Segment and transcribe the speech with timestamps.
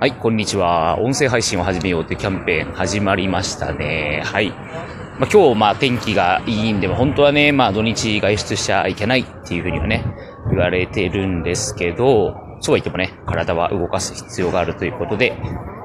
[0.00, 0.98] はい、こんにちは。
[0.98, 4.22] 音声配信を始めようというキャンペーン始まりましたね。
[4.24, 4.48] はい。
[4.48, 10.06] まあ、今日、まあ、天気がいいんで、本当はね、まあ、土日外出しちゃいけないっていうふうにはね、
[10.48, 15.36] 言われてるんですけど、そうは言ってもね、体は動かす必要があるということで、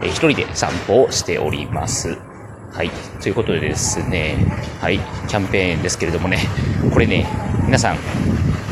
[0.02, 2.18] えー一人で散歩をしております。
[2.71, 2.91] はい。
[3.21, 4.38] ということでですね、
[4.79, 6.39] はい、キャンペーンですけれどもね、
[6.93, 7.27] これね、
[7.66, 7.97] 皆さん、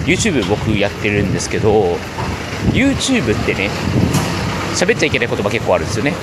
[0.05, 1.97] YouTube 僕やってるんですけど、
[2.71, 3.69] YouTube ってね、
[4.73, 6.13] 喋っちゃいけない言葉結構あるんですよね。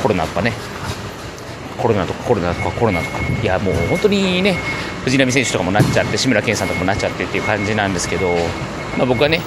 [0.00, 0.52] コロナとかね。
[1.78, 3.18] コロナとかコロナとかコロナとか。
[3.42, 4.56] いや、もう本当にね、
[5.04, 8.28] 藤波選手とかもなっちゃって、志村けんさんとかもなっちゃってっていう感じなんですけど、
[8.96, 9.40] まあ、僕はね、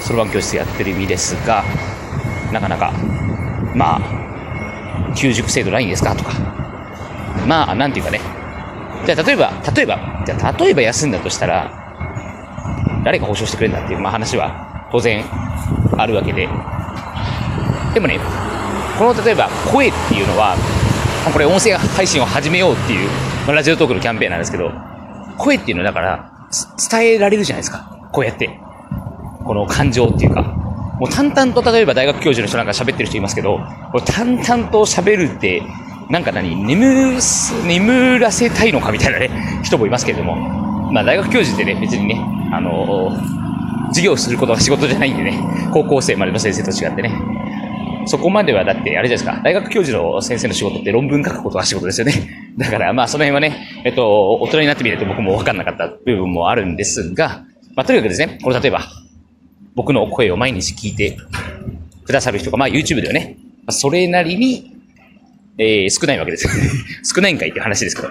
[0.00, 1.64] そろばん教室やってる意味ですが、
[2.52, 2.92] なかなか、
[3.74, 6.32] まあ、休塾制度ないんですかとか、
[7.46, 8.20] まあ、なんていうかね、
[9.06, 11.72] じゃあ例えば、例えば、じゃあ例えば休んだとしたら、
[13.04, 15.24] 誰が保証してくれるんだっていう、まあ、話は当然
[15.96, 16.48] あるわけで、
[17.94, 18.18] でもね、
[18.98, 20.56] この例えば声っていうのは、
[21.32, 23.08] これ音声配信を始めようっていう、
[23.46, 24.70] まあラジオトークのキャンペーンなんですけど、
[25.36, 26.30] 声っていうのはだから、
[26.90, 28.08] 伝えられるじゃないですか。
[28.12, 28.58] こうやって。
[29.44, 30.42] この感情っていうか。
[30.42, 33.60] もう淡々と例えば大学教授の人なんか喋ってる人いますけど、
[33.92, 35.62] これ淡々と喋るって、
[36.10, 36.56] なんか何？
[36.56, 37.18] 眠、
[37.66, 39.30] 眠らせたいのかみたいなね、
[39.62, 40.34] 人もいますけれども。
[40.90, 42.18] まあ大学教授ってね、別にね、
[42.50, 43.12] あの
[43.88, 45.38] 授業することが仕事じゃないんでね、
[45.72, 47.10] 高校生までの先生と違ってね、
[48.08, 52.14] そこまではだって、あれじゃないですか、大学教授の先生の仕事って論文書くことが仕事ですよね。
[52.56, 58.80] だから、まあ、その辺はね、えっと、大人になってみると僕も分かんなかった部分もあるんですが、まあ、とにかくですね、これ例えば、
[59.74, 61.16] 僕の声を毎日聞いて
[62.04, 63.36] くださる人が、まあ、YouTube ではね、
[63.70, 64.74] それなりに、
[65.58, 66.48] えー少ないわけです。
[67.14, 68.08] 少ないんかいっていう話ですけど。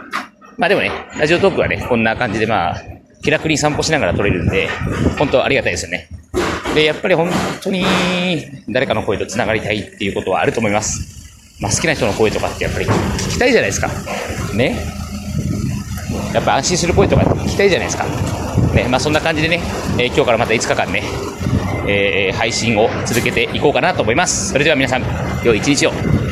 [0.57, 2.81] まあでもね、ラジオトークはね、こんな感じでまあ、
[3.23, 4.67] 気楽に散歩しながら撮れるんで、
[5.17, 6.07] 本当ありがたいですよね。
[6.75, 7.29] で、やっぱり本
[7.61, 7.85] 当に
[8.69, 11.17] 誰かの声と繋がりたいっていうことはあると思います。
[11.59, 13.89] まあ好きな人の声とかってやっぱり聞きたいじゃないですか。
[14.55, 14.75] ね。
[16.33, 18.05] やっぱ安心する声とか聞きたいじゃないですか。
[18.73, 18.87] ね。
[18.89, 19.61] まあそんな感じでね、
[19.97, 21.03] えー今日からまた5日間ね、
[21.87, 24.51] えー配信を続けていこうかなと思います。
[24.51, 25.03] それでは皆さん、
[25.43, 26.26] 良い一日を。